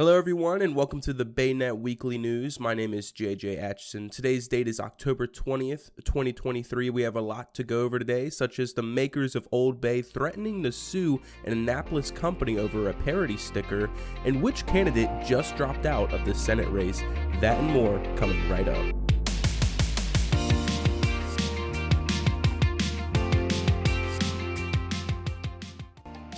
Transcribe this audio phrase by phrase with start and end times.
[0.00, 2.58] Hello, everyone, and welcome to the BayNet Weekly News.
[2.58, 4.08] My name is JJ Atchison.
[4.08, 6.88] Today's date is October 20th, 2023.
[6.88, 10.00] We have a lot to go over today, such as the makers of Old Bay
[10.00, 13.90] threatening to sue an Annapolis company over a parody sticker,
[14.24, 17.00] and which candidate just dropped out of the Senate race.
[17.42, 19.09] That and more coming right up.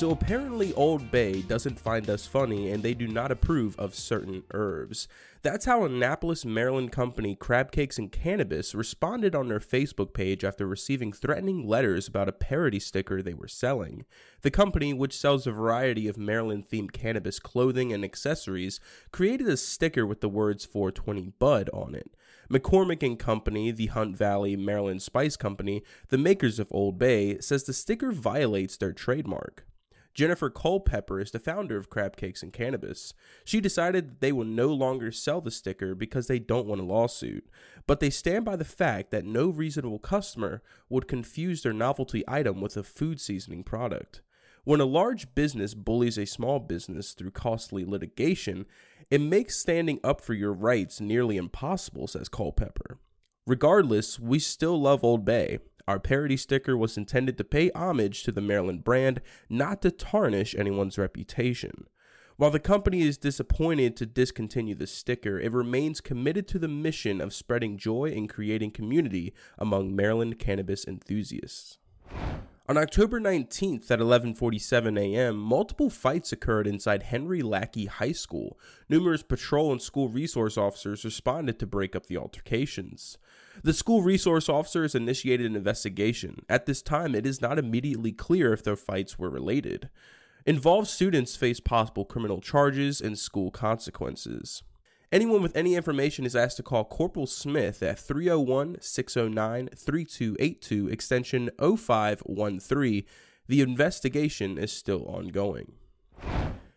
[0.00, 4.44] So apparently, Old Bay doesn't find us funny and they do not approve of certain
[4.54, 5.06] herbs.
[5.42, 10.66] That's how Annapolis, Maryland company Crab Cakes and Cannabis responded on their Facebook page after
[10.66, 14.06] receiving threatening letters about a parody sticker they were selling.
[14.40, 18.80] The company, which sells a variety of Maryland themed cannabis clothing and accessories,
[19.12, 22.16] created a sticker with the words 420 Bud on it.
[22.50, 27.64] McCormick and Company, the Hunt Valley, Maryland Spice Company, the makers of Old Bay, says
[27.64, 29.66] the sticker violates their trademark.
[30.12, 33.14] Jennifer Culpepper is the founder of Crab Cakes and Cannabis.
[33.44, 36.84] She decided that they will no longer sell the sticker because they don't want a
[36.84, 37.48] lawsuit,
[37.86, 42.60] but they stand by the fact that no reasonable customer would confuse their novelty item
[42.60, 44.22] with a food seasoning product.
[44.64, 48.66] When a large business bullies a small business through costly litigation,
[49.10, 52.98] it makes standing up for your rights nearly impossible, says Culpepper.
[53.46, 55.58] Regardless, we still love Old Bay.
[55.90, 60.54] Our parody sticker was intended to pay homage to the Maryland brand, not to tarnish
[60.54, 61.88] anyone's reputation.
[62.36, 67.20] While the company is disappointed to discontinue the sticker, it remains committed to the mission
[67.20, 71.78] of spreading joy and creating community among Maryland cannabis enthusiasts.
[72.70, 78.60] On October 19th at 11:47 a.m., multiple fights occurred inside Henry Lackey High School.
[78.88, 83.18] Numerous patrol and school resource officers responded to break up the altercations.
[83.64, 86.44] The school resource officers initiated an investigation.
[86.48, 89.90] At this time, it is not immediately clear if the fights were related.
[90.46, 94.62] Involved students face possible criminal charges and school consequences.
[95.12, 101.50] Anyone with any information is asked to call Corporal Smith at 301 609 3282, extension
[101.58, 103.04] 0513.
[103.48, 105.72] The investigation is still ongoing.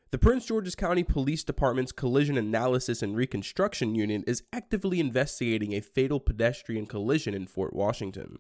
[0.09, 5.81] The Prince George's County Police Department's Collision Analysis and Reconstruction Unit is actively investigating a
[5.81, 8.39] fatal pedestrian collision in Fort Washington.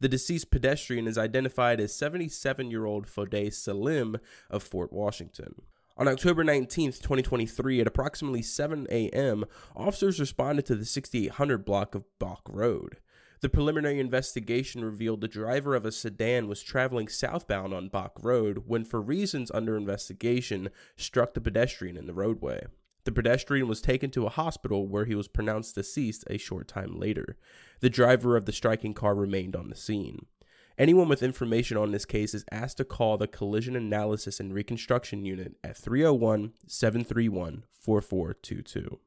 [0.00, 4.18] The deceased pedestrian is identified as 77 year old Fode Salim
[4.50, 5.62] of Fort Washington.
[6.00, 9.44] On October 19, 2023, at approximately 7 a.m.,
[9.76, 12.96] officers responded to the 6800 block of Bock Road.
[13.42, 18.62] The preliminary investigation revealed the driver of a sedan was traveling southbound on Bock Road
[18.66, 22.64] when, for reasons under investigation, struck the pedestrian in the roadway.
[23.04, 26.98] The pedestrian was taken to a hospital where he was pronounced deceased a short time
[26.98, 27.36] later.
[27.80, 30.24] The driver of the striking car remained on the scene.
[30.80, 35.26] Anyone with information on this case is asked to call the Collision Analysis and Reconstruction
[35.26, 38.98] Unit at 301 731 4422.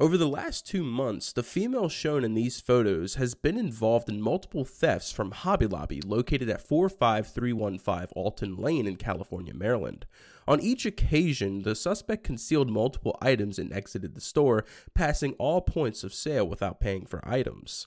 [0.00, 4.20] Over the last two months, the female shown in these photos has been involved in
[4.20, 10.04] multiple thefts from Hobby Lobby, located at 45315 Alton Lane in California, Maryland.
[10.48, 16.02] On each occasion, the suspect concealed multiple items and exited the store, passing all points
[16.02, 17.86] of sale without paying for items.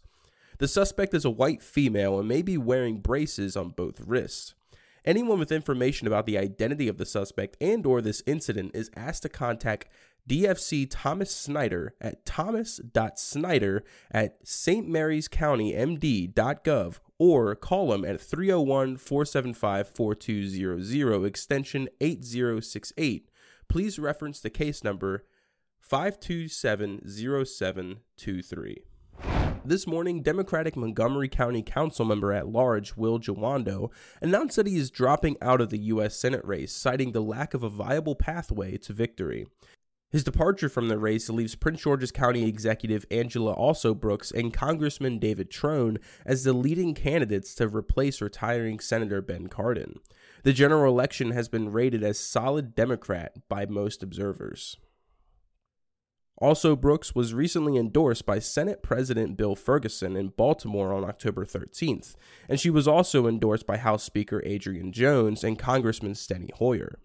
[0.63, 4.53] The suspect is a white female and may be wearing braces on both wrists.
[5.03, 9.23] Anyone with information about the identity of the suspect and or this incident is asked
[9.23, 9.89] to contact
[10.25, 21.89] DFC Thomas Snyder at thomas.snyder at stmaryscountymd.gov or call him at 301 475 4200 extension
[21.99, 23.29] 8068.
[23.67, 25.25] Please reference the case number
[25.85, 28.83] 5270723.
[29.65, 33.91] This morning, Democratic Montgomery County Council member at large Will Jawando
[34.21, 36.17] announced that he is dropping out of the U.S.
[36.17, 39.47] Senate race, citing the lack of a viable pathway to victory.
[40.11, 45.49] His departure from the race leaves Prince George's County Executive Angela Alsobrooks and Congressman David
[45.49, 49.95] Trone as the leading candidates to replace retiring Senator Ben Cardin.
[50.43, 54.75] The general election has been rated as solid Democrat by most observers.
[56.43, 62.15] Alsobrooks was recently endorsed by Senate President Bill Ferguson in Baltimore on October 13th,
[62.49, 66.99] and she was also endorsed by House Speaker Adrian Jones and Congressman Steny Hoyer.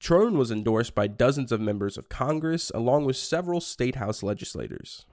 [0.00, 5.06] Trone was endorsed by dozens of members of Congress, along with several state house legislators.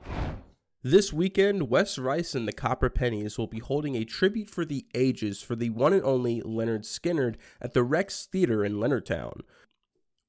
[0.81, 4.87] This weekend, Wes Rice and the Copper Pennies will be holding a tribute for the
[4.95, 9.41] ages for the one and only Lynyrd Skynyrd at the Rex Theater in Leonardtown.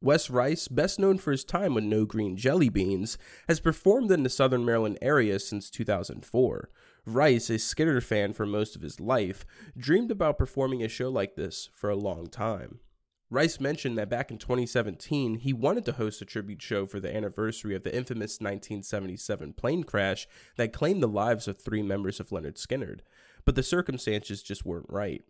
[0.02, 3.16] Wes Rice, best known for his time with No Green Jelly Beans,
[3.46, 6.70] has performed in the Southern Maryland area since 2004.
[7.06, 9.46] Rice, a Skynyrd fan for most of his life,
[9.78, 12.80] dreamed about performing a show like this for a long time.
[13.30, 17.14] Rice mentioned that back in 2017, he wanted to host a tribute show for the
[17.16, 20.26] anniversary of the infamous 1977 plane crash
[20.56, 23.00] that claimed the lives of three members of Lynyrd Skynyrd,
[23.44, 25.22] but the circumstances just weren't right.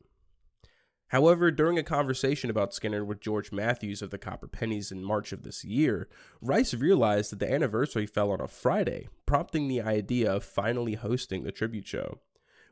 [1.12, 5.30] However, during a conversation about Skynyrd with George Matthews of the Copper Pennies in March
[5.30, 6.08] of this year,
[6.40, 11.44] Rice realized that the anniversary fell on a Friday, prompting the idea of finally hosting
[11.44, 12.20] the tribute show.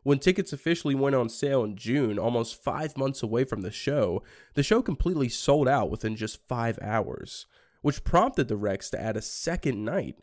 [0.05, 4.23] When tickets officially went on sale in June, almost five months away from the show,
[4.55, 7.45] the show completely sold out within just five hours,
[7.83, 10.17] which prompted the Rex to add a second night.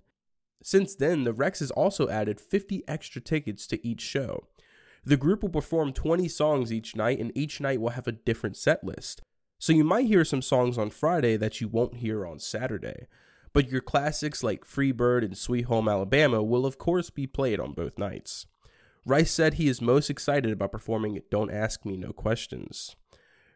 [0.63, 4.47] Since then, the Rex has also added 50 extra tickets to each show,
[5.07, 8.57] the group will perform 20 songs each night, and each night will have a different
[8.57, 9.21] set list.
[9.57, 13.07] So you might hear some songs on Friday that you won't hear on Saturday.
[13.53, 17.57] But your classics like Free Bird and Sweet Home Alabama will, of course, be played
[17.57, 18.47] on both nights.
[19.05, 22.97] Rice said he is most excited about performing Don't Ask Me No Questions.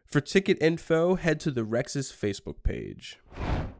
[0.06, 3.18] For ticket info, head to the Rex's Facebook page.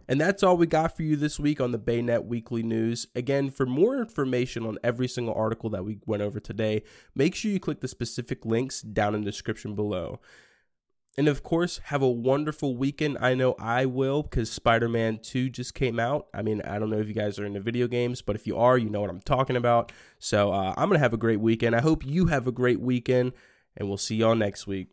[0.08, 3.06] And that's all we got for you this week on the BayNet Weekly News.
[3.14, 6.82] Again, for more information on every single article that we went over today,
[7.14, 10.20] make sure you click the specific links down in the description below.
[11.18, 13.18] And of course, have a wonderful weekend.
[13.20, 16.26] I know I will because Spider Man 2 just came out.
[16.32, 18.56] I mean, I don't know if you guys are into video games, but if you
[18.56, 19.92] are, you know what I'm talking about.
[20.18, 21.76] So uh, I'm going to have a great weekend.
[21.76, 23.32] I hope you have a great weekend,
[23.76, 24.88] and we'll see y'all next week.